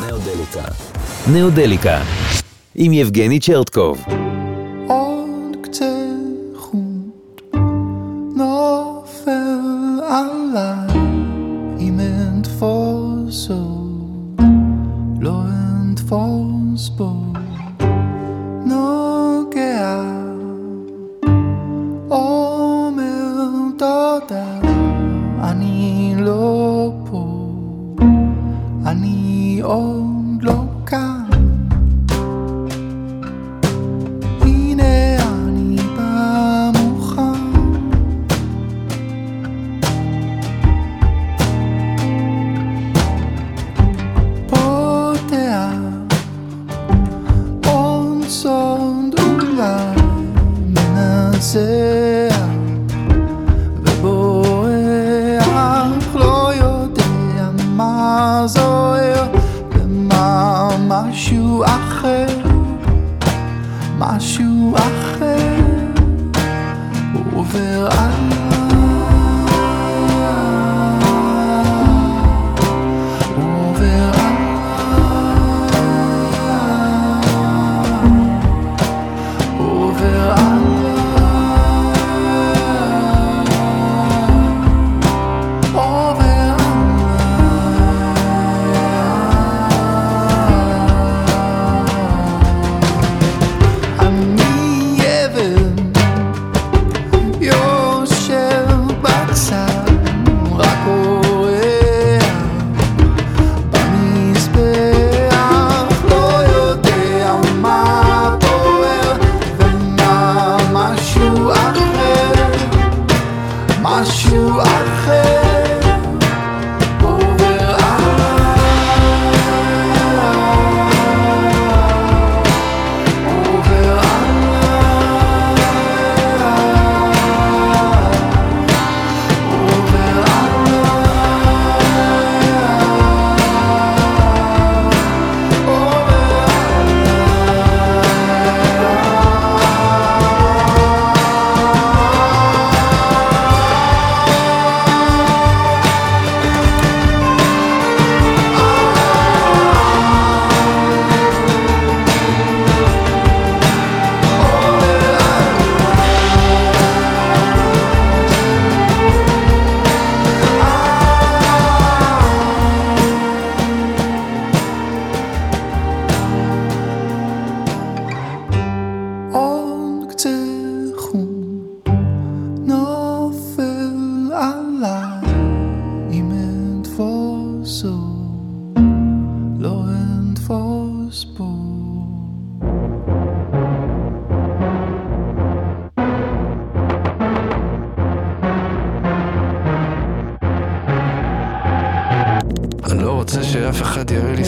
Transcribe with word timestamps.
נאודליקה. 0.00 0.64
נאודליקה. 1.32 2.02
עם 2.74 2.92
יבגני 2.92 3.40
צ'רטקוב. 3.40 4.25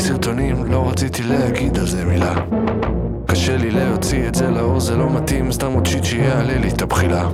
סרטונים, 0.08 0.64
לא 0.64 0.88
רציתי 0.90 1.22
להגיד 1.22 1.78
על 1.78 1.86
זה 1.86 2.04
מילה. 2.04 2.34
קשה 3.26 3.56
לי 3.56 3.70
להוציא 3.70 4.28
את 4.28 4.34
זה 4.34 4.50
לאור, 4.50 4.80
זה 4.80 4.96
לא 4.96 5.10
מתאים, 5.10 5.52
סתם 5.52 5.72
עוד 5.72 5.86
שיט 5.86 6.04
שיעלה 6.04 6.58
לי 6.58 6.68
את 6.68 6.82
הבחילה. 6.82 7.28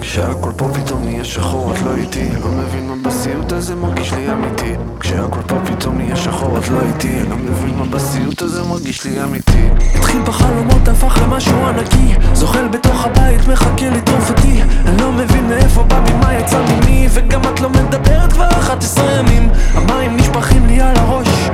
כשהכל 0.00 0.50
פה 0.56 0.68
פתאום 0.74 1.04
נהיה 1.04 1.24
שחור, 1.24 1.72
את 1.74 1.82
לא 1.82 1.96
איתי, 1.96 2.28
לא 2.42 2.48
מבין 2.48 2.88
מה 2.88 2.94
בסיוט 3.04 3.52
הזה 3.52 3.74
מרגיש 3.74 4.12
לי 4.12 4.32
אמיתי. 4.32 4.74
כשהכל 5.00 5.40
פה 5.46 5.56
פתאום 5.66 5.98
נהיה 5.98 6.16
שחור, 6.16 6.58
את 6.58 6.68
לא 6.68 6.78
איתי, 6.80 7.22
לא 7.30 7.36
מבין 7.36 7.74
מה 7.78 7.84
בסיוט 7.84 8.42
הזה 8.42 8.62
מרגיש 8.62 9.04
לי 9.04 9.22
אמיתי. 9.22 9.68
התחיל 9.94 10.22
בחלומות, 10.22 10.88
הפך 10.88 11.18
למשהו 11.22 11.66
ענקי, 11.66 12.14
זוחל 12.32 12.68
בתוך 12.68 13.04
הבית, 13.04 13.48
מחכה 13.48 13.90
לטרוף 13.90 14.30
אותי. 14.30 14.62
אני 14.62 15.02
לא 15.02 15.12
מבין 15.12 15.48
מאיפה 15.48 15.82
בא 15.82 16.00
ממה 16.10 16.34
יצא 16.34 16.58
ממי, 16.62 17.08
וגם 17.10 17.40
את 17.40 17.60
לא 17.60 17.70
מדברת 17.70 18.32
כבר 18.32 18.48
11 18.48 19.18
ימים. 19.18 19.48
המים 19.74 20.16
נשפכים 20.16 20.66
לי 20.66 20.80
על 20.80 20.96
הראש. 20.96 21.50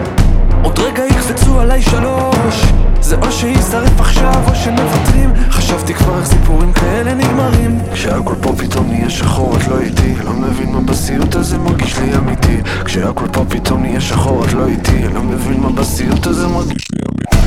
עוד 0.63 0.79
רגע 0.79 1.07
יקפצו 1.07 1.61
עליי 1.61 1.83
שלוש. 1.83 2.73
זה 3.01 3.17
או 3.17 3.33
שישרף 3.33 4.01
עכשיו 4.01 4.43
או 4.47 4.55
שמוותרים. 4.55 5.33
חשבתי 5.51 5.95
כבר 5.95 6.19
איך 6.19 6.27
סיפורים 6.27 6.73
כאלה 6.73 7.15
נגמרים. 7.15 7.79
כשהכל 7.93 8.35
פה 8.41 8.53
פתאום 8.59 8.89
נהיה 8.89 9.11
שחור 9.11 9.57
את 9.57 9.69
לא 9.69 9.81
איתי. 9.81 10.15
לא 10.25 10.33
מבין 10.33 10.73
מה 10.73 10.81
בסיוט 10.81 11.35
הזה 11.35 11.59
מרגיש 11.59 11.99
לי 11.99 12.17
אמיתי. 12.17 12.61
כשהכל 12.85 13.27
פה 13.33 13.45
פתאום 13.49 13.83
נהיה 13.83 14.01
שחור 14.01 14.45
את 14.45 14.53
לא 14.53 14.67
איתי. 14.67 15.09
לא 15.15 15.23
מבין 15.23 15.61
מה 15.61 15.71
בסיוט 15.71 16.27
הזה 16.27 16.47
מרגיש 16.47 16.87
לי 16.93 16.99
אמיתי. 17.09 17.47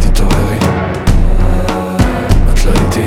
תתעוררי. 0.00 0.58
את 2.52 2.64
לא 2.64 2.72
איתי. 2.72 3.06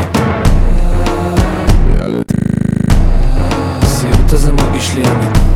הסיוט 3.81 4.33
הזה 4.33 4.51
מרגיש 4.51 4.93
לי 4.95 5.01
אמיתי 5.01 5.52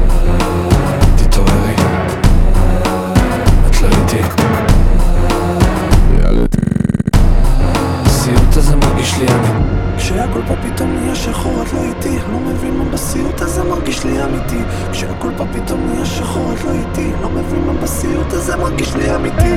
לי 14.08 14.24
אמיתי 14.24 14.62
כשהכל 14.92 15.30
פה 15.38 15.46
פתאום 15.54 15.88
נהיה 15.88 16.06
שחור 16.06 16.54
את 16.54 16.64
לא 16.64 16.72
איתי 16.72 17.12
לא 17.22 17.30
מבין 17.30 17.62
מה 17.66 17.74
בסיוט 17.74 18.34
הזה 18.34 18.40
זה 18.52 18.58
מרגיש 18.58 18.96
לי 18.96 19.16
אמיתי 19.16 19.56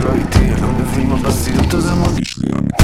Tea, 0.00 0.06
I 0.06 0.56
come 0.58 0.86
from 0.86 1.12
a 1.12 1.22
bastille 1.22 1.62
to 1.68 1.76
the 1.76 1.94
monkey. 1.94 2.79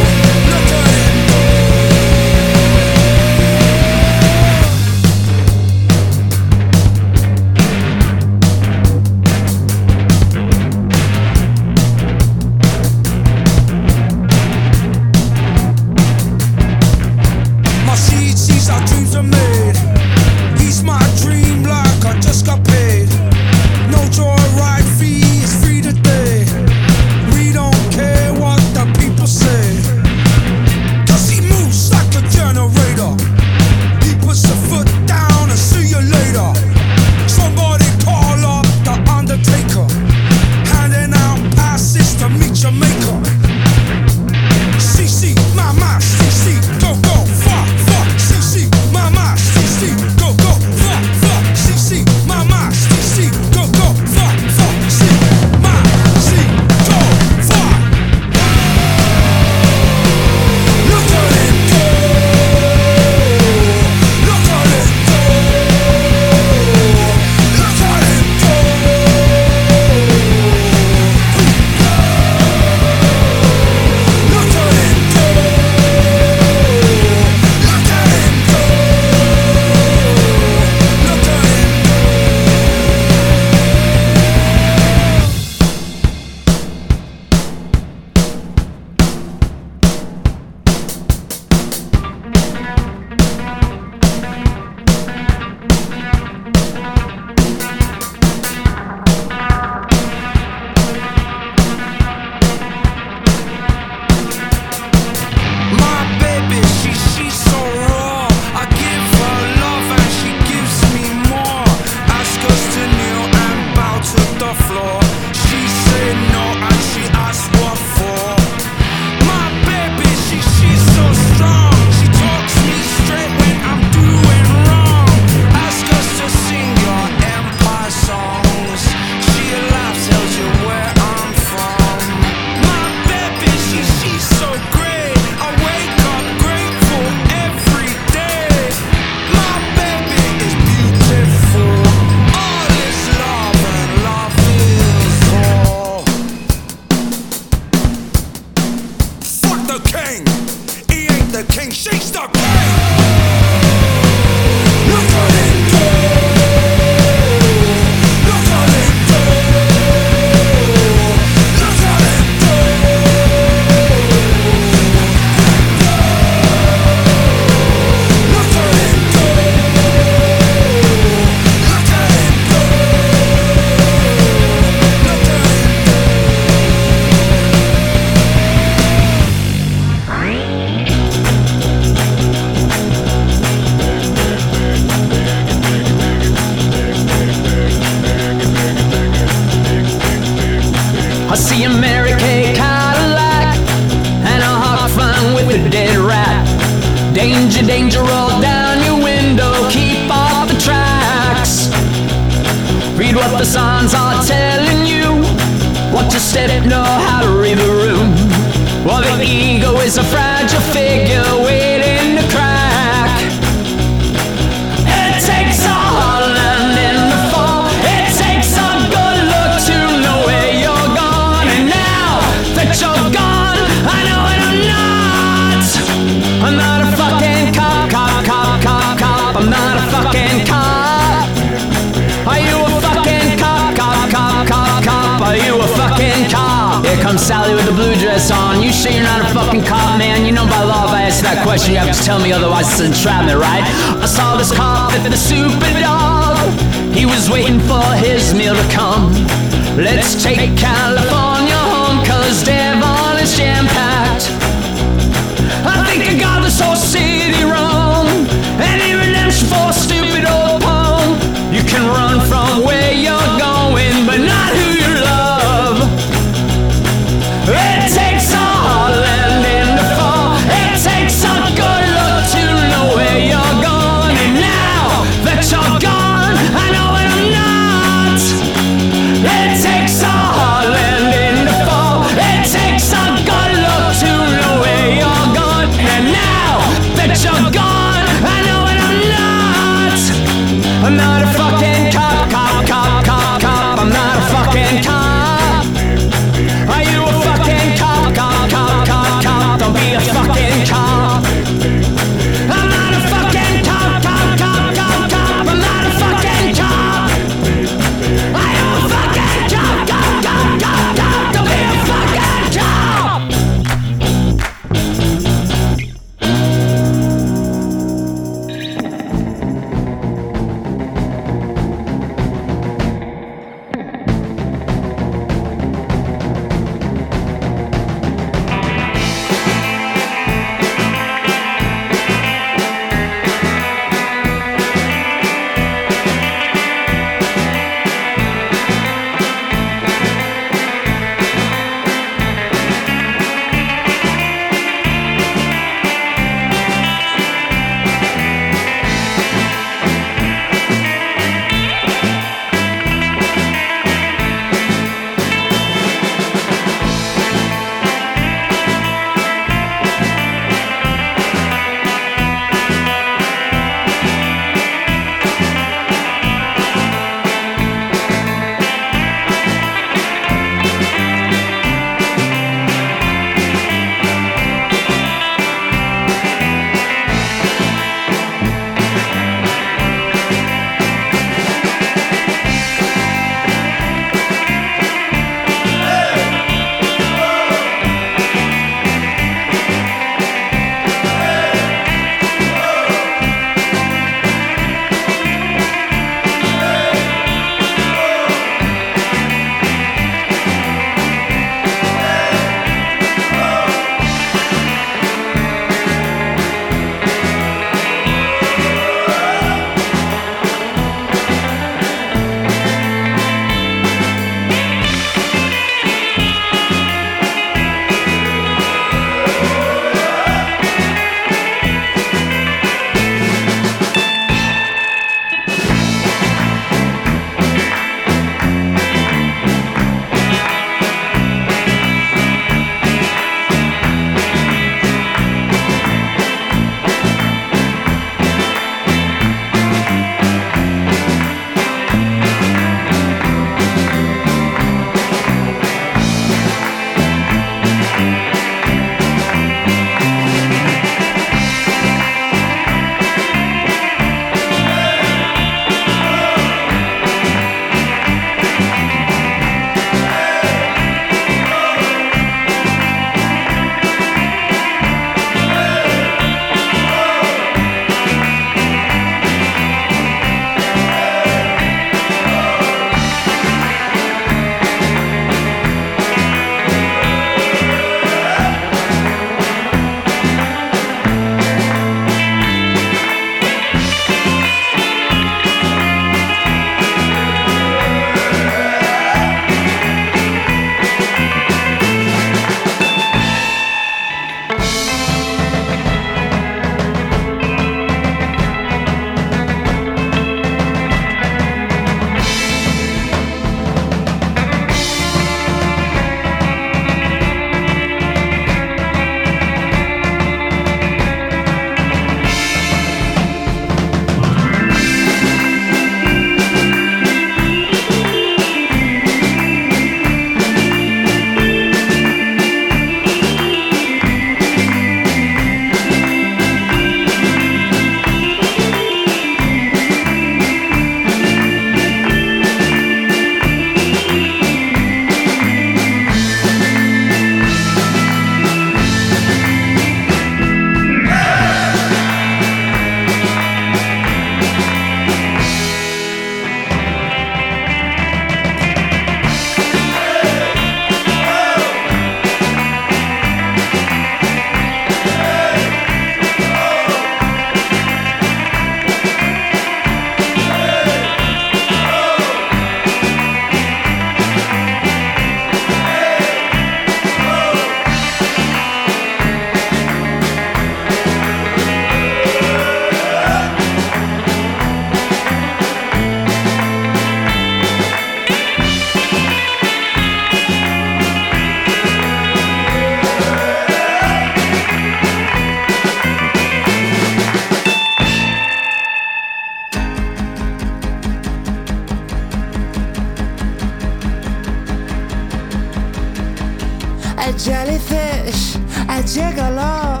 jellyfish, 597.44 598.56
I 598.88 599.02
gigolo. 599.02 600.00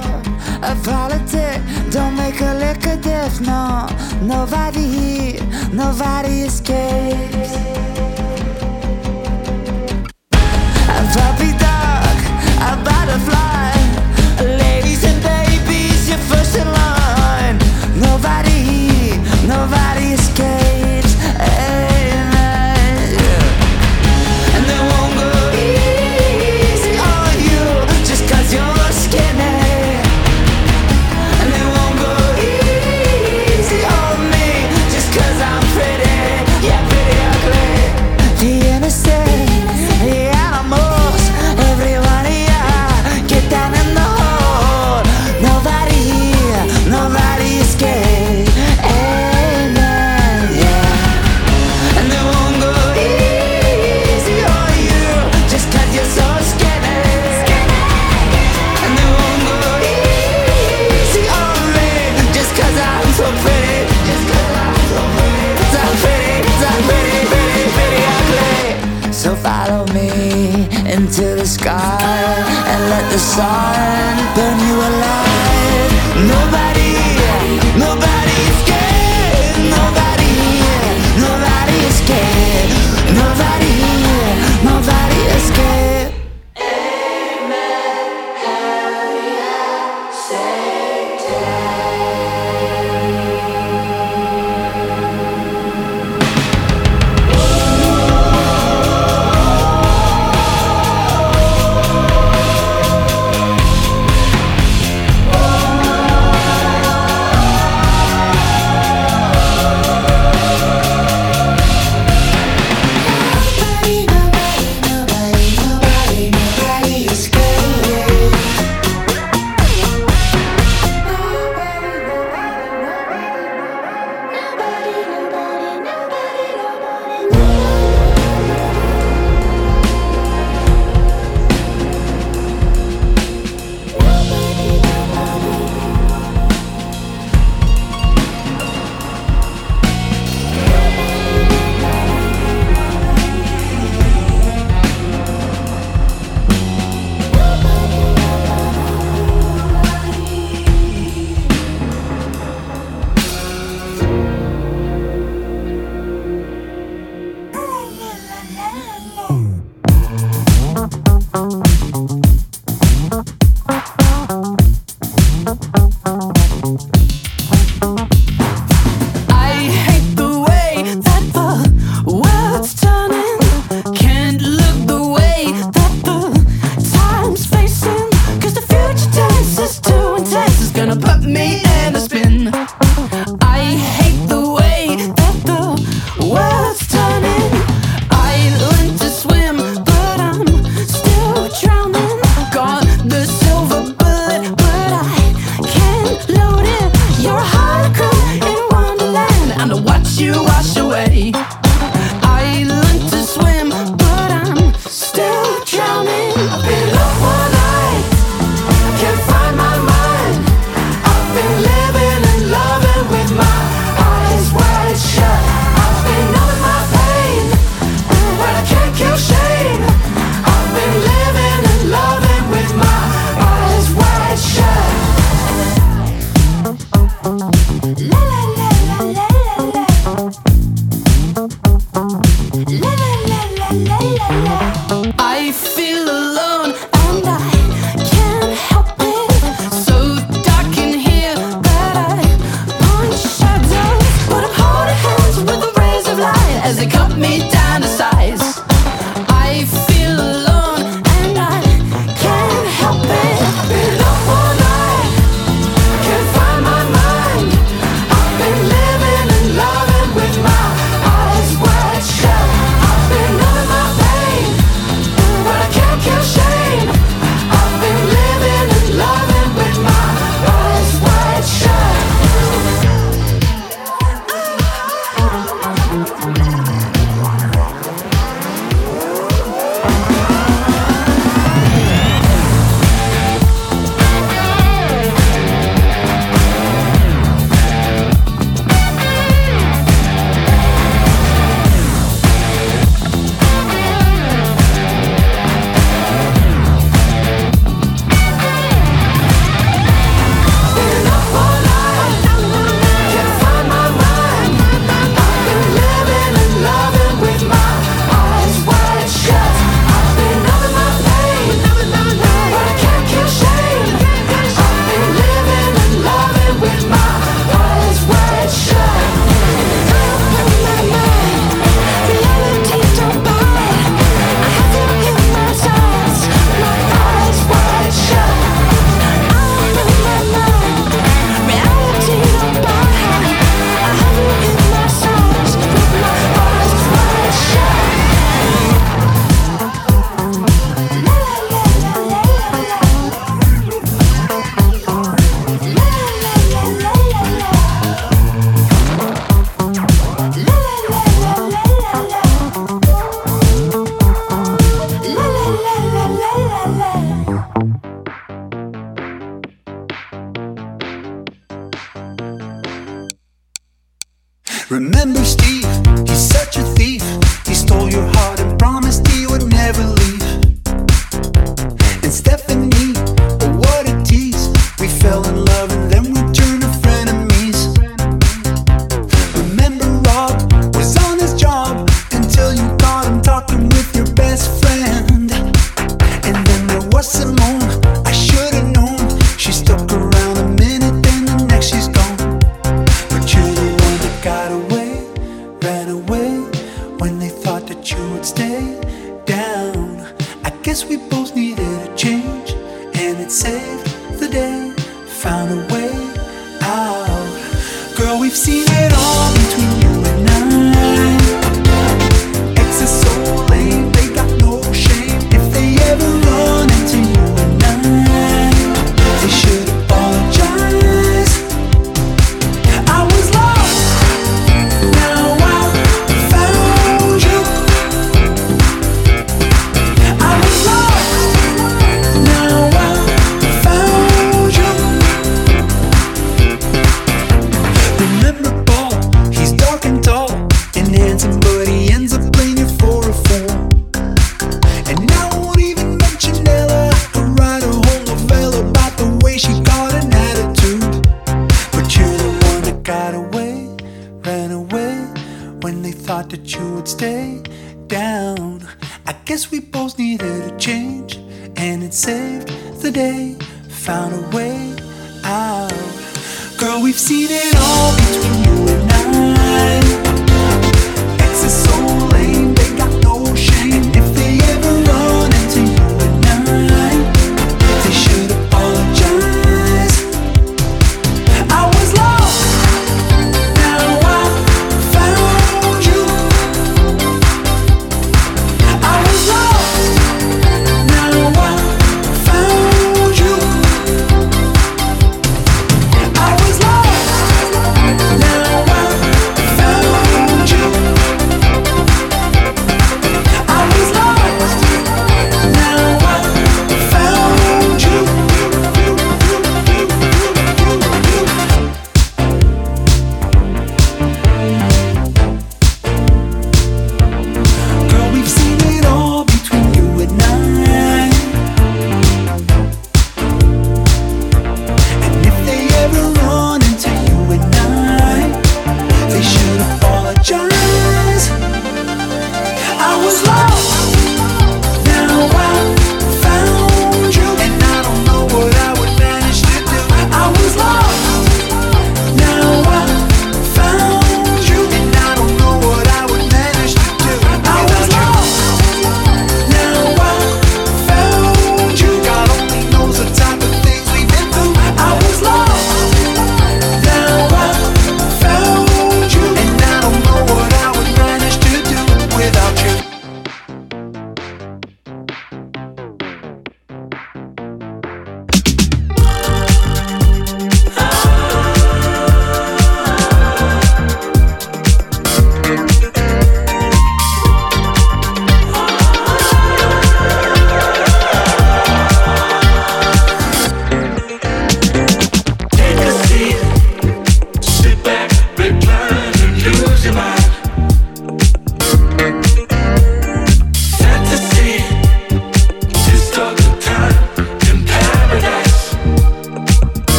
A 0.62 0.76
politic 0.84 1.60
don't 1.90 2.16
make 2.16 2.40
a 2.40 2.54
lick 2.54 2.86
of 2.86 3.00
diff, 3.00 3.40
no. 3.40 3.86
Nobody 4.22 4.86
here, 4.86 5.42
nobody 5.72 6.42
escapes. 6.42 7.81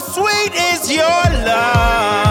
Sweet 0.00 0.54
is 0.54 0.90
your 0.92 1.24
love? 1.44 2.25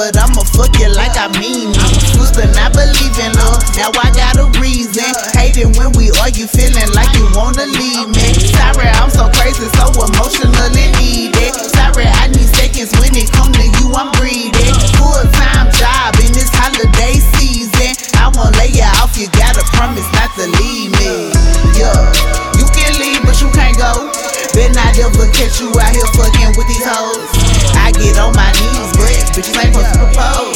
but 0.00 0.16
I'ma 0.16 0.40
fuck 0.56 0.72
you 0.80 0.88
like 0.96 1.12
I 1.20 1.28
mean 1.36 1.76
it. 1.76 2.16
Used 2.16 2.32
to 2.40 2.48
not 2.56 2.72
believe 2.72 3.16
in 3.20 3.36
love, 3.36 3.60
now 3.76 3.92
I 3.92 4.08
got 4.16 4.40
a 4.40 4.48
reason. 4.56 5.04
Hating 5.36 5.76
when 5.76 5.92
we 5.92 6.08
argue, 6.24 6.48
feeling 6.48 6.88
like 6.96 7.12
you 7.12 7.28
wanna 7.36 7.68
leave 7.68 8.08
me. 8.08 8.32
Sorry, 8.48 8.88
I'm 8.96 9.12
so 9.12 9.28
crazy, 9.36 9.68
so 9.76 9.92
emotionally 9.92 10.88
needy. 10.96 11.52
Sorry, 11.76 12.08
I 12.08 12.32
need 12.32 12.48
seconds 12.48 12.96
when 12.96 13.12
it 13.12 13.28
come 13.28 13.52
to 13.52 13.60
you, 13.60 13.92
I'm 13.92 14.08
breathing. 14.16 14.72
Full 14.96 15.20
time 15.36 15.68
job 15.76 16.16
in 16.24 16.32
this 16.32 16.48
holiday 16.48 17.20
season. 17.36 17.92
I 18.16 18.32
won't 18.32 18.56
lay 18.56 18.72
you 18.72 18.88
off, 19.04 19.20
you 19.20 19.28
gotta 19.36 19.68
promise 19.76 20.08
not 20.16 20.32
to 20.40 20.48
leave 20.64 20.96
me. 20.96 21.28
Yeah, 21.76 22.08
you 22.56 22.64
can 22.72 22.96
leave, 22.96 23.20
but 23.20 23.36
you 23.44 23.52
can't 23.52 23.76
go. 23.76 24.08
Then 24.56 24.72
I 24.80 24.96
ever 24.96 25.28
catch 25.36 25.60
you 25.60 25.68
out 25.76 25.92
here 25.92 26.08
fucking. 26.16 26.39
Bitches 29.40 29.64
ain't 29.64 29.74
supposed 29.74 29.94
to 29.94 29.98
propose. 30.00 30.49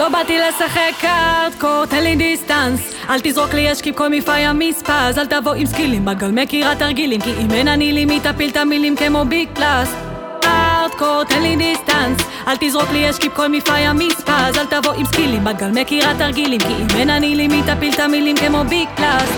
לא 0.00 0.08
באתי 0.08 0.38
לשחק 0.38 0.92
קארדקור, 1.00 1.84
תן 1.86 2.02
לי 2.02 2.16
דיסטנס. 2.16 2.94
אל 3.10 3.20
תזרוק 3.22 3.54
לי 3.54 3.72
אשקים 3.72 3.94
כל 3.94 4.08
מפעי 4.08 4.46
המספז. 4.46 5.18
אל 5.18 5.26
תבוא 5.26 5.54
עם 5.54 5.66
סקילים, 5.66 6.04
בגל 6.04 6.30
מכירה 6.30 6.74
תרגילים 6.74 7.20
כי 7.20 7.32
אם 7.32 7.50
אין 7.50 7.68
אני 7.68 7.92
לי 7.92 8.04
מי 8.04 8.20
תפיל 8.20 8.50
את 8.50 8.56
המילים 8.56 8.96
כמו 8.96 9.24
ביג 9.24 9.48
פלאס. 9.54 9.94
קארדקור, 10.40 11.24
תן 11.24 11.42
לי 11.42 11.56
דיסטנס. 11.56 12.18
אל 12.48 12.56
תזרוק 12.60 12.90
לי 12.92 13.10
אשקים 13.10 13.30
כל 13.30 13.48
מפעי 13.48 13.86
המספז. 13.86 14.58
אל 14.58 14.66
תבוא 14.66 14.92
עם 14.92 15.06
סקילים, 15.06 15.44
בגל 15.44 15.70
מכירה 15.80 16.14
תרגילים 16.18 16.60
כי 16.60 16.72
אם 16.82 16.86
אין 16.98 17.10
אני 17.10 17.34
לי 17.34 17.48
מי 17.48 17.62
תפיל 17.62 17.94
את 17.94 18.00
המילים 18.00 18.36
כמו 18.36 18.64
ביג 18.64 18.88
פלאס. 18.96 19.30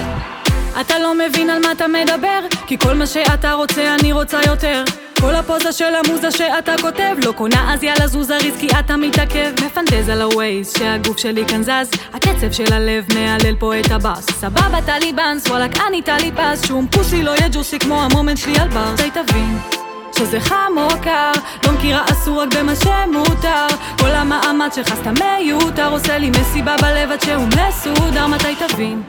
אתה 0.80 0.98
לא 0.98 1.14
מבין 1.14 1.50
על 1.50 1.62
מה 1.62 1.72
אתה 1.72 1.86
מדבר 1.88 2.40
כי 2.66 2.78
כל 2.78 2.94
מה 2.94 3.06
שאתה 3.06 3.52
רוצה 3.52 3.94
אני 3.94 4.12
רוצה 4.12 4.40
יותר 4.46 4.84
כל 5.22 5.34
הפוזה 5.34 5.72
של 5.72 5.94
המוזה 5.94 6.30
שאתה 6.30 6.72
כותב 6.80 7.16
לא 7.24 7.32
קונה 7.32 7.74
אז 7.74 7.82
יאללה 7.82 8.06
זוז 8.06 8.26
זריז 8.26 8.56
כי 8.60 8.68
אתה 8.78 8.96
מתעכב. 8.96 9.52
מפנטז 9.66 10.08
על 10.08 10.22
הווייז 10.22 10.72
שהגוף 10.78 11.18
שלי 11.18 11.44
כאן 11.48 11.62
זז. 11.62 11.90
הקצב 12.12 12.52
של 12.52 12.72
הלב 12.72 13.04
מהלל 13.14 13.56
פה 13.58 13.80
את 13.80 13.90
הבאס. 13.90 14.26
סבבה 14.30 14.78
טליבאנס 14.86 15.46
וואלאק 15.46 15.70
אני 15.88 16.02
טלי 16.02 16.32
פס. 16.32 16.66
שום 16.66 16.86
פוסי 16.86 17.22
לא 17.22 17.30
יהיה 17.30 17.48
ג'וסי 17.52 17.78
כמו 17.78 18.02
המומנט 18.02 18.38
שלי 18.38 18.58
על 18.58 18.68
בר 18.68 18.94
די 18.96 19.10
תבין 19.10 19.58
שזה 20.18 20.40
חם 20.40 20.72
או 20.76 20.88
קר, 21.02 21.32
לא 21.66 21.72
מכירה 21.72 22.04
אסור 22.12 22.42
רק 22.42 22.54
במה 22.54 22.72
שמותר. 22.76 23.66
כל 23.98 24.10
המאמץ 24.10 24.76
שלך 24.76 24.94
סתם 24.94 25.14
מיותר. 25.14 25.88
עושה 25.92 26.18
לי 26.18 26.30
מסיבה 26.30 26.76
בלב 26.76 27.10
עד 27.10 27.20
שהוא 27.20 27.46
מסודר. 27.46 28.26
מתי 28.26 28.54
תבין 28.68 29.02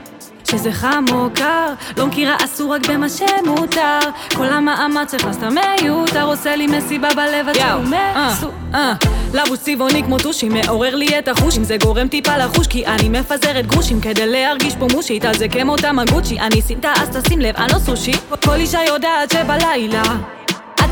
שזה 0.57 0.71
חם 0.71 1.05
או 1.11 1.27
קר, 1.35 1.73
לא 1.97 2.07
מכירה 2.07 2.35
אסור 2.45 2.75
רק 2.75 2.89
במה 2.89 3.09
שמותר. 3.09 3.99
כל 4.35 4.45
המאמץ 4.45 5.11
שלך 5.11 5.27
סתם 5.31 5.55
מיותר 5.81 6.23
עושה 6.23 6.55
לי 6.55 6.67
מסיבה 6.67 7.07
בלב 7.15 7.49
עד 7.49 7.55
שהוא 7.55 7.83
מסודר 7.83 8.91
לבוש 9.33 9.59
צבעוני 9.59 10.03
כמו 10.03 10.17
טושי 10.19 10.49
מעורר 10.49 10.95
לי 10.95 11.19
את 11.19 11.27
החוש. 11.27 11.57
אם 11.57 11.63
זה 11.63 11.77
גורם 11.83 12.07
טיפה 12.07 12.37
לחוש 12.37 12.67
כי 12.67 12.85
אני 12.85 13.09
מפזרת 13.09 13.67
גרושים. 13.67 14.01
כדי 14.01 14.27
להרגיש 14.27 14.75
פה 14.75 14.87
מושית 14.91 15.25
אז 15.25 15.37
זה 15.37 15.47
כמו 15.47 15.77
תמגוצ'י 15.77 16.39
אני 16.39 16.61
סינטה 16.61 16.93
אז 17.01 17.09
תשים 17.09 17.39
לב 17.39 17.55
אני 17.55 17.73
לא 17.73 17.79
סושי. 17.79 18.13
כל 18.45 18.55
אישה 18.55 18.79
יודעת 18.87 19.31
שבלילה 19.31 20.01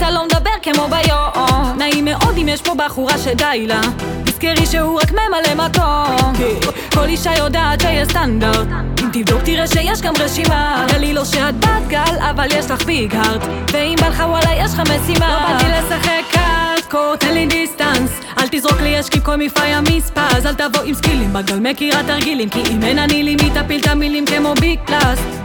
אתה 0.02 0.12
לא 0.12 0.26
מדבר 0.26 0.50
כמו 0.62 0.88
ביום. 0.88 1.78
נעים 1.78 2.06
מאוד 2.06 2.38
אם 2.38 2.48
יש 2.48 2.62
פה 2.62 2.74
בחורה 2.76 3.18
שדי 3.18 3.66
לה. 3.68 3.82
תזכרי 4.26 4.66
שהוא 4.66 5.00
רק 5.02 5.12
ממלא 5.12 5.68
מקום. 5.68 6.34
כי 6.38 6.70
כל 6.94 7.06
אישה 7.06 7.32
יודעת 7.38 7.82
שיש 7.82 8.08
סטנדרט. 8.08 8.68
אם 9.02 9.10
תבדוק 9.14 9.42
תראה 9.44 9.68
שיש 9.68 10.02
גם 10.02 10.14
רשימה. 10.20 10.86
לי 11.00 11.14
לא 11.14 11.26
שאת 11.26 11.56
בת 11.60 11.88
גל 11.88 12.16
אבל 12.20 12.48
יש 12.52 12.72
לך 12.72 12.86
ביג 12.86 13.16
הארט. 13.16 13.42
ואם 13.72 13.96
בא 14.02 14.08
לך 14.08 14.24
וואלה 14.28 14.66
יש 14.66 14.74
לך 14.74 14.80
משימה. 14.80 15.28
לא 15.30 15.54
באתי 15.54 15.66
לשחק 15.72 16.24
קארדקור 16.32 17.16
תן 17.16 17.34
לי 17.34 17.46
דיסטנס. 17.46 18.12
אל 18.38 18.48
תזרוק 18.52 18.82
לי 18.82 19.00
אשקים 19.00 19.22
כל 19.22 19.36
מפעי 19.36 19.74
המספז 19.74 20.46
אל 20.46 20.54
תבוא 20.54 20.82
עם 20.86 20.94
סקילים 20.94 21.34
בגל 21.34 21.60
מכירה 21.60 22.04
תרגילים 22.04 22.50
כי 22.50 22.64
אם 22.72 22.84
אין 22.84 23.00
אני 23.00 23.24
לי 23.24 23.36
מי 23.36 23.50
תפיל 23.50 23.82
את 23.82 23.88
המילים 23.88 24.26
כמו 24.26 24.54
ביג 24.60 24.80
פלאס 24.86 25.41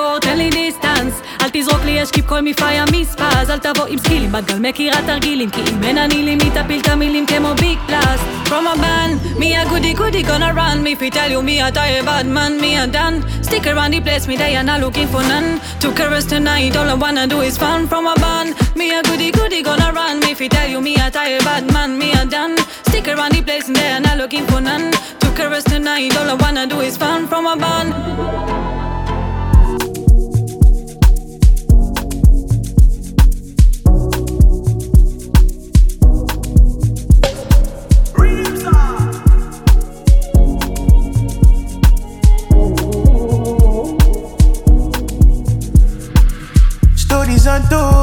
הארדקור, 0.00 0.18
תן 0.20 0.36
לי 0.36 0.50
דיסטנס 0.50 1.20
אל 1.42 1.48
תזרוק 1.52 1.84
לי 1.84 2.02
אשקיפ 2.02 2.26
כל 2.26 2.40
מפעי 2.40 2.78
המספז 2.78 3.50
אל 3.50 3.58
תבוא 3.58 3.86
עם 3.88 3.98
סקילים, 3.98 4.32
בגל 4.32 4.58
מכירה 4.58 5.02
תרגילים 5.06 5.50
כי 5.50 5.60
אם 5.60 5.82
אין 5.82 5.98
אני 5.98 6.22
לי 6.22 6.34
מי 6.34 6.50
תפיל 6.50 6.80
את 6.80 6.88
המילים 6.88 7.26
כמו 7.26 7.54
ביג 7.60 7.78
פלאס 7.86 8.20
From 8.48 8.66
a 8.68 8.76
band, 8.76 9.38
me 9.40 9.56
a 9.56 9.64
goody 9.64 9.92
goody 9.92 10.22
gonna 10.22 10.54
run 10.54 10.80
Me 10.84 10.94
fi 10.94 11.10
tell 11.10 11.28
you 11.28 11.42
me 11.42 11.60
a 11.60 11.68
tie 11.76 12.00
bad 12.08 12.26
man, 12.26 12.60
me 12.60 12.76
a 12.76 12.86
done 12.86 13.16
Stick 13.42 13.66
around 13.66 13.92
the 13.92 14.00
place, 14.00 14.28
me 14.28 14.36
they 14.36 14.54
are 14.54 14.62
not 14.62 14.80
looking 14.80 15.08
for 15.08 15.22
none 15.32 15.60
To 15.80 15.88
caress 15.98 16.26
tonight, 16.26 16.76
all 16.76 16.88
I 16.88 16.94
wanna 16.94 17.26
do 17.26 17.40
is 17.40 17.58
fun 17.58 17.88
From 17.88 18.06
a 18.06 18.14
band, 18.14 18.54
me 18.76 18.86
a 18.98 19.02
goody 19.02 19.32
goody 19.32 19.62
gonna 19.68 19.90
run 19.92 20.20
Me 20.20 20.32
fi 20.38 20.46
tell 20.48 20.68
you 20.70 20.80
me 20.80 20.94
a 20.94 21.10
tie 21.10 21.38
bad 21.48 21.64
man, 21.72 21.98
me 21.98 22.12
a 22.12 22.24
done 22.24 22.56
Stick 22.88 23.08
around 23.08 23.32
the 23.32 23.42
place, 23.42 23.66
and 23.66 23.76
they 23.76 23.90
are 23.96 24.04
not 24.08 24.16
looking 24.16 24.46
for 24.46 24.60
none 24.60 24.92
To 25.20 25.28
caress 25.38 25.64
tonight, 25.64 26.16
all 26.16 26.30
I 26.30 26.34
wanna 26.34 26.68
do 26.68 26.78
is 26.88 26.96
fun 26.96 27.26
From 27.26 27.46
a 27.46 27.56
band 27.56 28.79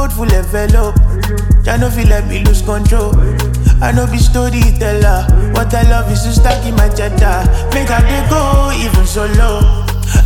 Untold, 0.09 0.13
full 0.13 0.33
envelope. 0.33 0.97
Ya 1.65 1.77
no 1.77 1.91
feel 1.91 2.09
let 2.09 2.27
me 2.29 2.45
lose 2.45 2.63
control. 2.63 3.13
I 3.83 3.93
know 3.93 4.07
be 4.07 4.19
storyteller. 4.19 5.27
What 5.53 5.73
I 5.75 5.83
love 5.91 6.11
is 6.11 6.23
to 6.25 6.33
stack 6.33 6.65
in 6.67 6.75
my 6.77 6.89
cheddar. 6.89 7.45
Make 7.75 7.91
I 7.91 8.01
dey 8.01 8.29
go 8.29 8.71
even 8.75 9.07
solo. 9.07 9.61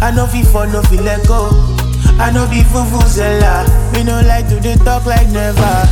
I 0.01 0.11
know 0.15 0.27
fi 0.27 0.43
for 0.43 0.67
no 0.67 0.83
feel 0.83 1.03
let 1.03 1.27
go. 1.27 1.51
I 2.19 2.31
know 2.33 2.47
be 2.49 2.63
vuvuzela. 2.63 3.65
Me 3.93 4.05
no 4.05 4.21
like 4.23 4.49
to 4.49 4.61
dey 4.61 4.77
talk 4.77 5.07
like 5.07 5.29
never. 5.29 5.87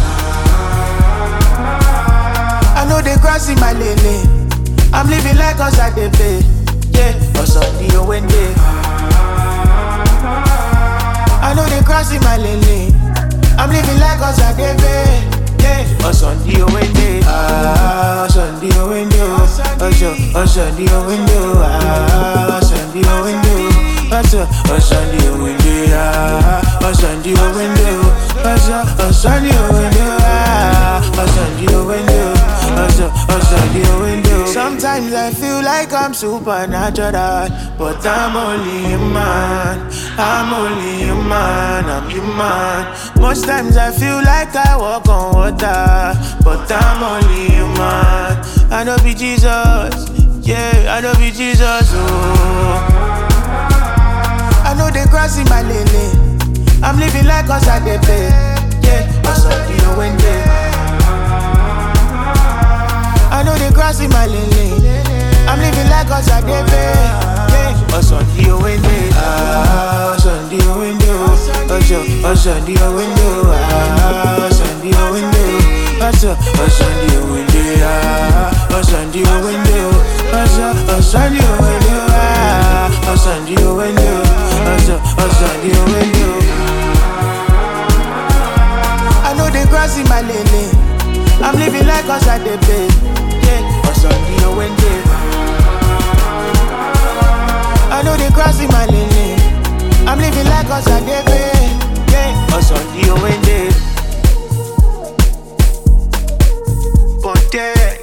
I 2.77 2.87
know 2.89 3.01
they 3.03 3.17
crossing 3.17 3.59
my 3.61 3.73
lane. 3.73 4.27
I'm 4.93 5.09
living 5.09 5.37
like 5.37 5.59
us 5.61 5.79
I 5.79 5.91
dey 5.95 6.11
pay. 6.11 6.41
Yeah, 6.93 7.15
or 7.41 7.47
Sunday 7.47 7.95
or 7.97 8.07
Wednesday. 8.07 8.55
I 11.43 11.55
know 11.57 11.67
they 11.69 11.83
crossing 11.85 12.21
my 12.23 12.37
lane. 12.37 12.93
I'm 13.61 13.69
living 13.69 14.01
like 14.01 14.21
us 14.25 14.41
I 14.41 14.57
dey 14.57 14.73
pay. 14.81 15.29
Yeah, 15.61 16.07
or 16.09 16.13
Wednesday. 16.73 17.21
Ah, 17.29 18.27
Sunday 18.31 18.73
or 18.81 18.89
Wednesday. 18.89 19.21
So, 19.93 20.17
or 20.35 20.47
Sunday 20.47 20.89
or 20.89 21.05
Wednesday. 21.05 21.61
Ah, 21.61 22.61
Sunday 22.65 23.05
or 23.05 23.21
Wednesday. 23.21 23.69
So, 24.25 24.41
or 24.73 24.81
Sunday 24.81 25.29
or 25.29 25.37
Wednesday. 25.45 25.93
Ah, 25.93 26.89
or 26.89 26.95
Sunday 26.95 27.37
or 27.37 27.53
Wednesday. 27.53 28.01
So, 28.65 28.81
or 29.05 29.13
Sunday 29.13 29.53
or 29.53 29.73
Wednesday. 29.77 30.09
Ah, 30.25 31.05
or 31.21 31.29
Sunday 31.29 31.69
Sometimes 34.47 35.13
I 35.15 35.31
feel 35.33 35.63
like 35.63 35.93
I'm 35.93 36.13
supernatural, 36.15 37.49
but 37.79 38.05
I'm 38.07 38.37
only 38.37 38.89
human. 38.89 39.89
I'm 40.19 40.53
only 40.53 41.05
human. 41.05 41.85
I'm 41.95 42.09
human. 42.11 42.87
Most 43.21 43.45
times 43.47 43.77
I 43.77 43.91
feel 43.93 44.17
like 44.23 44.55
I 44.55 44.77
walk 44.77 45.09
on 45.09 45.35
water, 45.35 46.15
but 46.45 46.71
I'm 46.71 47.03
only 47.03 47.51
human. 47.51 48.71
I 48.73 48.85
know 48.85 48.97
be 49.03 49.15
Jesus, 49.15 49.93
yeah, 50.47 50.95
I 50.97 51.01
know 51.01 51.15
be 51.15 51.31
Jesus. 51.31 51.91
Oh, 51.93 52.87
I 54.65 54.75
know 54.79 54.91
they 54.91 55.05
crossing 55.11 55.49
my 55.49 55.63
lane. 55.63 56.39
I'm 56.83 56.99
living 56.99 57.27
like 57.27 57.49
us 57.51 57.67
I 57.69 57.79
dey 57.85 57.99
pay, 57.99 58.29
yeah, 58.83 59.35
something 59.35 59.87
or 59.89 59.97
when 59.99 60.17
they. 60.19 60.70
I 63.41 63.43
know 63.43 63.57
they 63.57 63.73
crossing 63.73 64.11
my 64.11 64.27
lane. 64.27 64.45
I'm 65.49 65.59
living 65.65 65.89
like 65.89 66.11
us 66.13 66.29
I 66.29 66.45
dey 66.45 66.61
pay, 66.69 66.93
yeah, 67.57 67.97
or 67.97 68.03
Sunday 68.05 68.51
or 68.53 68.61
when 68.61 68.77
they. 68.85 69.09
Sunday 70.21 70.61
or 70.69 70.77
when 70.77 70.99
they. 71.01 71.09
So, 71.89 72.05
Sunday 72.37 72.77
or 72.85 72.93
when 72.93 73.09
they. 73.17 73.41
Sunday 74.53 74.93
or 74.93 75.09
when 75.17 75.25
they. 75.33 75.57
So, 76.21 76.37
Sunday 76.69 77.17
or 77.17 77.33
when 77.33 77.49
they. 77.49 77.81
Sunday 78.85 79.25
or 79.25 79.41
when 79.41 79.57
they. 79.65 79.89
Oh, 79.89 80.45
so, 80.45 80.77
oh, 80.93 81.01
Sunday 81.01 81.41
or 81.41 81.57
when 81.65 81.81
they. 81.81 81.97
Ah, 82.13 82.93
oh, 83.09 83.17
Sunday 83.17 83.57
or 83.65 83.73
when 83.75 83.95
they. 83.97 84.21
Oh, 84.21 84.77
so, 84.85 85.01
oh, 85.01 85.33
Sunday 85.41 85.73
or 85.81 85.89
when 85.89 86.13
they. 86.13 86.37
I 89.25 89.33
know 89.33 89.49
they 89.49 89.65
crossing 89.73 90.05
my 90.13 90.21
lane. 90.21 90.77
I'm 91.41 91.57
living 91.57 91.87
like 91.87 92.05
us 92.05 92.29
I 92.29 92.37
I 98.01 98.03
know 98.03 98.17
they 98.17 98.31
crossing 98.31 98.69
my 98.69 98.87
lane. 98.87 99.39
I'm 100.09 100.19
living 100.19 100.47
like 100.47 100.65
us 100.71 100.87
dey 100.87 101.23
pay. 101.27 101.53
Yeah, 102.11 102.57
or 102.57 102.63
Sunday 102.63 103.11
or 103.11 103.21
when 103.21 103.43
they. 103.43 103.69
Ponte. 107.21 108.00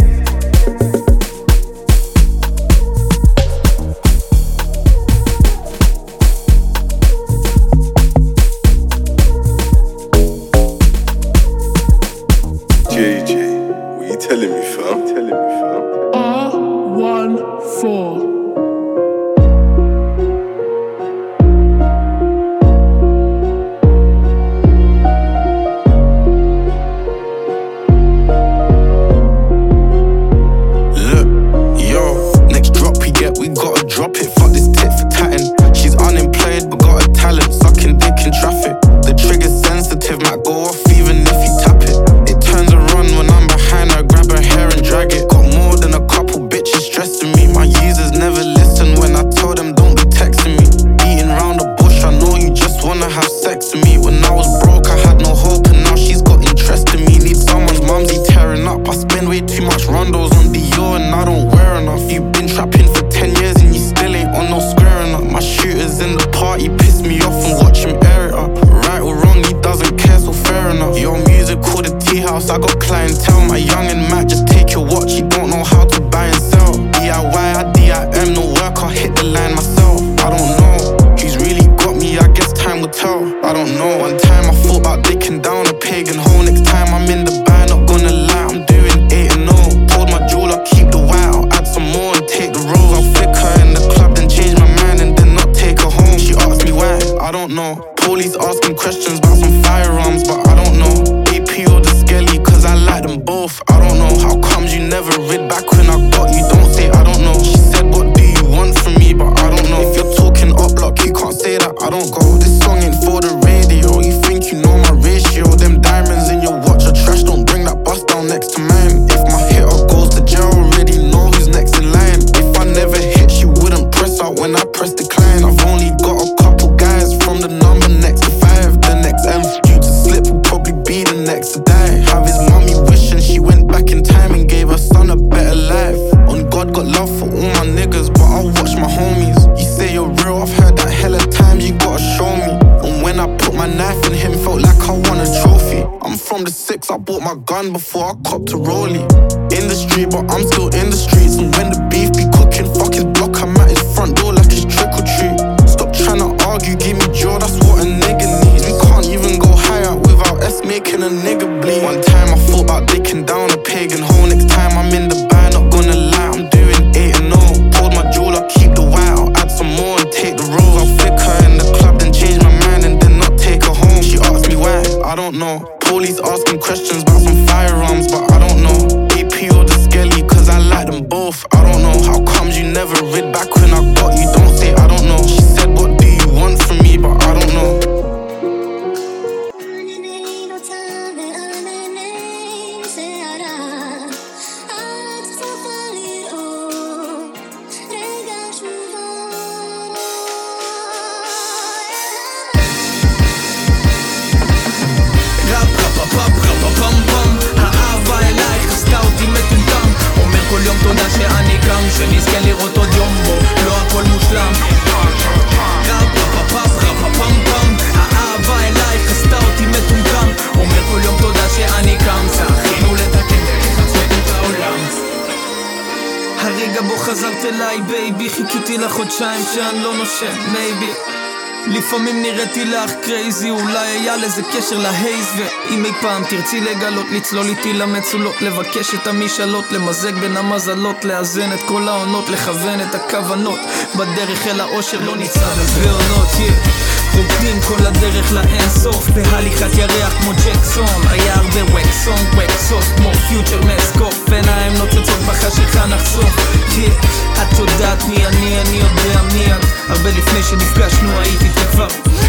קשר 234.67 234.77
להייז 234.77 235.27
ואם 235.37 235.85
אי 235.85 235.91
פעם 236.01 236.23
תרצי 236.29 236.61
לגלות 236.61 237.05
לצלול 237.11 237.45
איתי 237.47 237.73
למצולות 237.73 238.41
לבקש 238.41 238.95
את 238.95 239.07
המשאלות 239.07 239.71
למזג 239.71 240.13
בין 240.13 240.37
המזלות 240.37 241.05
לאזן 241.05 241.53
את 241.53 241.59
כל 241.65 241.87
העונות 241.87 242.29
לכוון 242.29 242.81
את 242.81 242.95
הכוונות. 242.95 243.59
בדרך 243.95 244.47
אל 244.47 244.59
האושר 244.59 244.99
לא 245.01 245.17
ניצב 245.17 245.39
בעונות 245.83 246.27
yeah. 246.27 247.17
רוקדים 247.17 247.61
כל 247.67 247.85
הדרך 247.85 248.31
לאינסוף 248.31 249.09
בהליכת 249.09 249.77
ירח 249.77 250.13
כמו 250.21 250.31
ג'קסון. 250.45 251.07
היה 251.09 251.35
הרבה 251.35 251.63
וקסון 251.63 252.25
וקסוף 252.37 252.85
כמו 252.97 253.11
פיוטר 253.29 253.61
מסקוף. 253.61 254.29
עיניים 254.31 254.73
נוצצות 254.73 255.19
בחשיכה 255.29 255.85
נחסוך 255.85 256.35
yeah. 256.69 257.07
את 257.41 257.59
יודעת 257.59 258.03
מי 258.03 258.25
אני 258.25 258.61
אני 258.61 258.77
יודע 258.77 259.21
מי 259.33 259.45
את. 259.45 259.65
הרבה 259.89 260.09
לפני 260.09 260.43
שנפגשנו 260.43 261.19
הייתי 261.19 261.49
כבר 261.71 261.87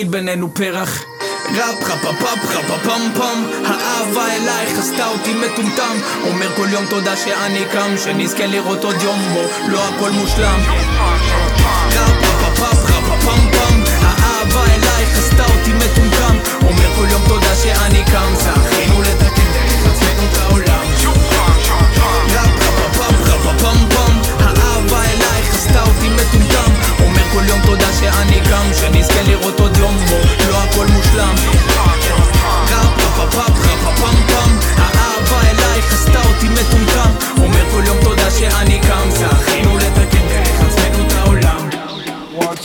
מפריד 0.00 0.12
בינינו 0.12 0.54
פרח 0.54 1.04
ראפ 1.56 1.84
חפה 1.84 2.12
פאפ 2.18 2.38
פם 3.14 3.44
האהבה 3.64 4.26
אלייך 4.26 4.78
עשתה 4.78 5.06
אותי 5.06 5.34
מטומטם 5.34 5.96
אומר 6.26 6.48
כל 6.56 6.66
יום 6.70 6.84
תודה 6.90 7.16
שאני 7.16 7.64
קם 7.72 7.90
שנזכה 8.04 8.46
לראות 8.46 8.84
עוד 8.84 8.96
יום 9.02 9.18
בו 9.34 9.42
לא 9.68 9.88
הכל 9.88 10.10
מושלם 10.10 10.60
ראפ 11.92 12.24
חפה 12.24 12.50
פאפ 12.60 12.84
חפה 12.84 13.16
פם 13.26 13.50
פם 13.52 13.82
האהבה 14.02 14.64
אלייך 14.64 15.18
עשתה 15.18 15.44
אותי 15.44 15.72
מטומטם 15.72 16.36
אומר 16.62 16.94
כל 16.96 17.06
יום 17.10 17.22
תודה 17.28 17.54
שאני 17.62 18.04
קם 18.04 18.34
זכינו 18.34 19.02
לתקן 19.02 19.52
דרך 19.52 19.86
עצמנו 19.86 20.22
את 20.24 20.38
ראפ 22.32 22.62
חפה 22.62 22.98
פאפ 22.98 23.24
חפה 23.24 23.52
פם 23.58 23.88
פם 23.90 24.18
האהבה 24.40 25.02
אלייך 25.04 25.54
עשתה 25.54 25.82
אותי 25.82 26.08
מטומטם 26.08 26.59
אומר 27.00 27.22
כל 27.32 27.42
יום 27.48 27.60
תודה 27.66 27.92
שאני 28.00 28.40
קם 28.50 28.66
שנזכה 28.80 29.22
לראות 29.22 29.60
עוד 29.60 29.76
יום 29.76 29.96
בו 30.08 30.16
לא 30.50 30.56
הכל 30.56 30.86
מושלם 30.86 31.34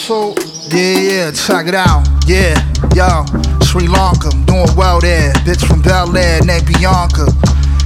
So, 0.07 0.35
yeah, 0.69 1.01
yeah, 1.09 1.31
check 1.31 1.65
it 1.65 1.73
out, 1.73 2.05
yeah, 2.27 2.53
yo, 2.93 3.25
Sri 3.65 3.87
Lanka, 3.87 4.29
doing 4.45 4.69
well 4.77 5.01
there, 5.01 5.33
bitch 5.41 5.65
from 5.65 5.81
Bel 5.81 6.15
Air, 6.15 6.41
named 6.45 6.67
Bianca. 6.67 7.25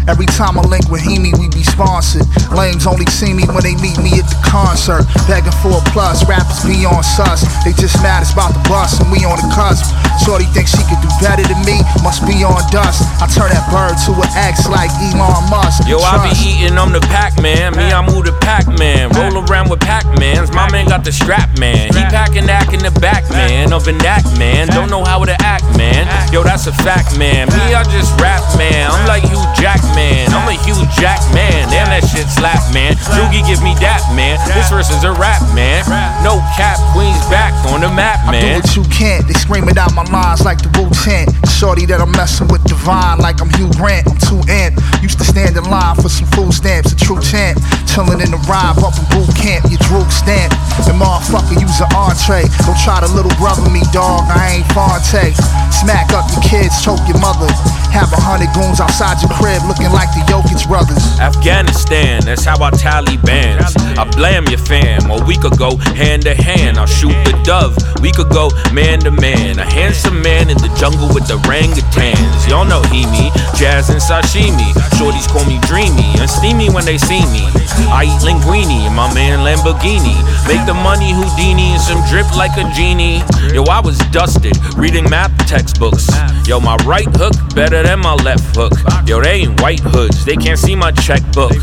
Every 0.10 0.26
time 0.26 0.58
I 0.58 0.64
link 0.68 0.90
with 0.90 1.00
Hemi, 1.00 1.32
we 1.40 1.48
be 1.50 1.64
sponsored. 1.64 2.28
Lames 2.52 2.88
only 2.88 3.06
see 3.06 3.32
me 3.32 3.46
when 3.48 3.64
they 3.64 3.76
meet 3.80 3.96
me 4.04 4.20
at 4.20 4.28
the 4.28 4.39
concert. 4.50 5.06
Begging 5.30 5.56
for 5.62 5.78
a 5.78 5.82
plus, 5.94 6.26
rappers 6.26 6.66
be 6.66 6.84
on 6.84 7.06
sus. 7.06 7.46
They 7.64 7.72
just 7.78 8.02
mad 8.02 8.26
it's 8.26 8.34
about 8.34 8.58
the 8.58 8.64
bus 8.66 9.00
and 9.00 9.08
we 9.14 9.22
on 9.24 9.38
the 9.38 9.48
cusp. 9.54 9.86
Shorty 10.26 10.50
thinks 10.52 10.74
she 10.76 10.84
could 10.90 11.00
do 11.00 11.10
better 11.22 11.46
than 11.46 11.62
me, 11.64 11.80
must 12.04 12.26
be 12.26 12.42
on 12.44 12.60
dust. 12.74 13.06
I 13.22 13.30
turn 13.30 13.54
that 13.54 13.64
bird 13.70 13.96
to 14.10 14.12
an 14.18 14.30
X 14.36 14.68
like 14.68 14.92
Elon 15.00 15.48
Musk. 15.48 15.88
Yo, 15.88 16.02
I 16.02 16.20
be 16.26 16.34
Trust. 16.34 16.44
eating, 16.44 16.76
I'm 16.76 16.92
the 16.92 17.00
Pac 17.08 17.40
Man. 17.40 17.78
Me, 17.78 17.94
I'm 17.94 18.10
move 18.10 18.26
the 18.26 18.34
Pac 18.42 18.66
Man. 18.82 19.14
Roll 19.14 19.46
around 19.46 19.70
with 19.70 19.80
Pac 19.80 20.04
Mans. 20.18 20.52
My 20.52 20.70
man 20.72 20.90
got 20.90 21.06
the 21.06 21.14
strap 21.14 21.54
man. 21.60 21.94
He 21.94 22.02
packing 22.10 22.50
act 22.50 22.74
in 22.74 22.82
the 22.82 22.92
back 23.00 23.30
man 23.30 23.72
of 23.72 23.88
an 23.88 24.02
act 24.02 24.28
man. 24.38 24.68
Don't 24.68 24.90
know 24.90 25.06
how 25.06 25.24
to 25.24 25.36
act 25.46 25.66
man. 25.78 26.10
Yo, 26.34 26.42
that's 26.44 26.66
a 26.66 26.74
fact 26.74 27.18
man. 27.18 27.48
Me, 27.54 27.76
I 27.78 27.84
just 27.94 28.18
rap 28.20 28.42
man. 28.58 28.90
I'm 28.90 29.06
like 29.06 29.24
Hugh 29.24 29.46
Jackman. 29.60 30.34
I'm 30.34 30.48
a 30.50 30.56
Hugh 30.66 30.82
Jackman. 30.98 31.70
Damn, 31.70 31.94
that 31.94 32.04
shit 32.08 32.28
slap 32.28 32.64
man. 32.74 32.98
Doogie 33.14 33.46
give 33.46 33.62
me 33.62 33.76
that 33.84 34.02
man. 34.16 34.39
This 34.48 34.70
verse 34.70 34.90
is 34.90 35.04
a 35.04 35.12
rap 35.14 35.42
man. 35.54 35.84
No 36.24 36.40
cap, 36.56 36.80
Queens 36.94 37.20
back 37.28 37.54
on 37.72 37.82
the 37.82 37.90
map 37.90 38.26
man. 38.30 38.36
I 38.36 38.40
do 38.40 38.48
man. 38.48 38.56
what 38.62 38.76
you 38.76 38.84
can't. 38.90 39.28
They 39.28 39.34
screaming 39.34 39.78
out 39.78 39.94
my 39.94 40.04
lines 40.08 40.44
like 40.46 40.62
the 40.62 40.70
Wu 40.80 40.90
Tang. 41.04 41.28
Shorty 41.48 41.86
that 41.88 42.00
I'm 42.00 42.12
messing 42.12 42.48
with 42.48 42.64
divine 42.64 43.20
like 43.20 43.42
I'm 43.42 43.50
Hugh 43.60 43.72
Grant. 43.76 44.08
I'm 44.08 44.20
too 44.22 44.42
amp. 44.48 44.80
Used 45.02 45.20
to 45.20 45.26
stand 45.26 45.58
in 45.58 45.66
line 45.68 45.96
for 46.00 46.10
some 46.10 46.28
food 46.32 46.54
stamps, 46.54 46.94
a 46.94 46.98
true 46.98 47.20
champ. 47.20 47.60
Chillin' 47.90 48.24
in 48.24 48.32
the 48.32 48.42
ride, 48.48 48.80
up 48.80 48.96
in 48.96 49.06
boot 49.12 49.30
camp. 49.36 49.66
You 49.68 49.78
drew 49.90 50.06
stamp. 50.08 50.54
And 50.88 50.96
motherfucker 50.96 51.60
use 51.60 51.80
an 51.82 51.90
entree. 51.92 52.46
Don't 52.64 52.80
try 52.80 53.02
to 53.02 53.10
little 53.12 53.34
brother 53.36 53.68
me, 53.70 53.82
dog. 53.92 54.30
I 54.30 54.62
ain't 54.62 54.68
Fonte. 54.72 55.36
Smack 55.74 56.12
up 56.14 56.30
your 56.32 56.44
kids, 56.46 56.80
choke 56.84 57.02
your 57.08 57.20
mother. 57.20 57.50
Have 57.90 58.14
a 58.14 58.22
hundred 58.22 58.54
goons 58.54 58.80
outside 58.80 59.18
your 59.24 59.34
crib 59.34 59.66
looking 59.66 59.90
like 59.90 60.12
the 60.14 60.22
Jokic 60.30 60.62
brothers. 60.70 61.02
Afghanistan, 61.18 62.22
that's 62.22 62.46
how 62.46 62.62
I 62.62 62.70
tally 62.72 63.18
bands. 63.26 63.74
I 63.98 64.06
blame 64.06 64.29
your 64.30 64.60
fam. 64.60 65.10
A 65.10 65.24
week 65.26 65.44
ago, 65.44 65.78
hand 65.98 66.24
to 66.24 66.36
hand, 66.36 66.78
I'll 66.78 66.86
shoot 66.86 67.16
the 67.26 67.34
dove. 67.44 67.76
We 68.02 68.12
could 68.12 68.30
go 68.30 68.50
man 68.74 69.00
to 69.02 69.12
man. 69.12 69.58
A 69.60 69.66
handsome 69.66 70.22
man 70.22 70.50
in 70.50 70.58
the 70.58 70.70
jungle 70.78 71.10
with 71.14 71.28
the 71.28 71.38
orangutans. 71.42 72.48
Y'all 72.48 72.66
know 72.66 72.82
he 72.94 73.06
me, 73.08 73.32
jazz 73.58 73.90
and 73.90 74.02
sashimi. 74.02 74.72
Shorties 74.98 75.28
call 75.28 75.46
me 75.46 75.60
dreamy 75.66 76.14
and 76.20 76.30
steamy 76.30 76.70
when 76.70 76.86
they 76.86 76.98
see 76.98 77.22
me. 77.34 77.50
I 77.90 78.06
eat 78.06 78.22
linguine 78.22 78.86
and 78.86 78.96
my 78.96 79.12
man 79.14 79.40
Lamborghini. 79.40 80.18
Make 80.48 80.66
the 80.66 80.74
money 80.74 81.12
Houdini 81.12 81.74
and 81.74 81.82
some 81.82 82.02
drip 82.08 82.30
like 82.38 82.56
a 82.58 82.70
genie. 82.74 83.22
Yo, 83.54 83.64
I 83.64 83.80
was 83.80 83.98
dusted 84.12 84.58
reading 84.76 85.10
math 85.10 85.34
textbooks. 85.48 86.08
Yo, 86.46 86.60
my 86.60 86.76
right 86.86 87.10
hook 87.18 87.34
better 87.56 87.82
than 87.84 88.00
my 88.00 88.14
left 88.14 88.56
hook. 88.56 88.74
Yo, 89.08 89.22
they 89.22 89.46
ain't 89.46 89.62
white 89.62 89.80
hoods, 89.80 90.24
they 90.26 90.36
can't 90.36 90.60
see 90.60 90.76
my 90.76 90.92
checkbook. 90.92 91.54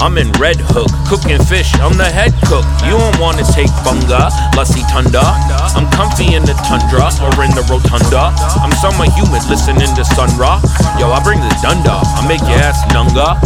I'm 0.00 0.18
in 0.18 0.30
red 0.32 0.56
hook, 0.58 0.90
cooking 1.08 1.42
fish, 1.44 1.72
I'm 1.80 1.96
the 1.96 2.10
head 2.16 2.32
cook. 2.48 2.64
You 2.88 2.96
don't 2.96 3.20
wanna 3.20 3.44
take 3.52 3.68
bunga, 3.84 4.32
lusty 4.56 4.80
tunda. 4.88 5.20
I'm 5.76 5.84
comfy 5.92 6.32
in 6.32 6.48
the 6.48 6.56
tundra 6.64 7.12
or 7.20 7.44
in 7.44 7.52
the 7.52 7.60
rotunda. 7.68 8.32
I'm 8.64 8.72
summer 8.80 9.04
humid, 9.12 9.44
listening 9.52 9.92
to 9.94 10.04
sun 10.16 10.32
ra. 10.40 10.56
Yo, 10.98 11.12
I 11.12 11.20
bring 11.22 11.40
the 11.40 11.52
dunda, 11.60 12.00
I 12.16 12.26
make 12.26 12.40
your 12.40 12.56
ass 12.56 12.80
nunga. 12.96 13.36